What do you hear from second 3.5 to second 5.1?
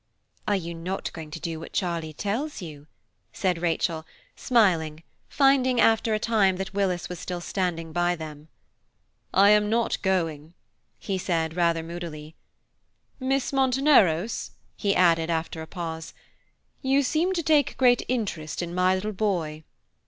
Rachel, smiling,